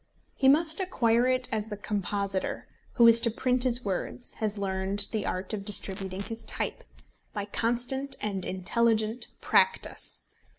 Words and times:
He 0.33 0.49
must 0.49 0.79
acquire 0.79 1.27
it 1.27 1.47
as 1.51 1.67
the 1.69 1.77
compositor, 1.77 2.67
who 2.93 3.07
is 3.07 3.19
to 3.21 3.29
print 3.29 3.61
his 3.65 3.85
words, 3.85 4.33
has 4.39 4.57
learned 4.57 5.07
the 5.11 5.27
art 5.27 5.53
of 5.53 5.63
distributing 5.63 6.21
his 6.23 6.41
type 6.41 6.83
by 7.35 7.45
constant 7.45 8.15
and 8.19 8.43
intelligent 8.43 9.27
practice. 9.41 10.23